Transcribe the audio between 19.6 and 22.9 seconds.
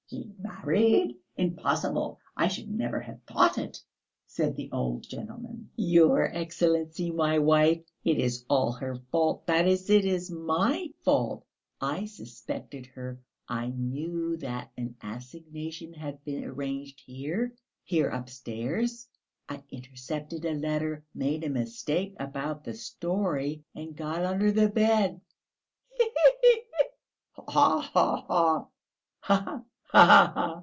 intercepted a letter, made a mistake about the